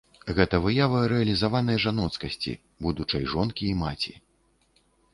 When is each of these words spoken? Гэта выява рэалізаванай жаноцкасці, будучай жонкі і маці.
Гэта 0.37 0.59
выява 0.63 1.01
рэалізаванай 1.11 1.77
жаноцкасці, 1.85 2.57
будучай 2.89 3.31
жонкі 3.37 3.63
і 3.71 3.79
маці. 3.87 4.21